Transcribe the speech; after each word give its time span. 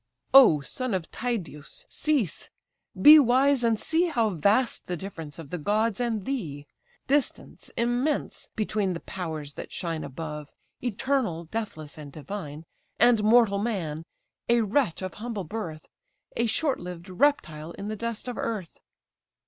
"O 0.33 0.61
son 0.61 0.95
of 0.95 1.11
Tydeus, 1.11 1.85
cease! 1.87 2.49
be 2.99 3.19
wise 3.19 3.63
and 3.63 3.77
see 3.79 4.07
How 4.07 4.29
vast 4.31 4.87
the 4.87 4.97
difference 4.97 5.37
of 5.37 5.51
the 5.51 5.59
gods 5.59 5.99
and 5.99 6.25
thee; 6.25 6.65
Distance 7.05 7.69
immense! 7.77 8.49
between 8.55 8.93
the 8.93 8.99
powers 9.01 9.53
that 9.53 9.71
shine 9.71 10.03
Above, 10.03 10.51
eternal, 10.81 11.43
deathless, 11.43 11.99
and 11.99 12.11
divine, 12.11 12.65
And 12.99 13.23
mortal 13.23 13.59
man! 13.59 14.03
a 14.49 14.61
wretch 14.61 15.03
of 15.03 15.13
humble 15.13 15.43
birth, 15.43 15.87
A 16.35 16.47
short 16.47 16.79
lived 16.79 17.07
reptile 17.07 17.73
in 17.73 17.87
the 17.87 17.95
dust 17.95 18.27
of 18.27 18.39
earth." 18.39 18.79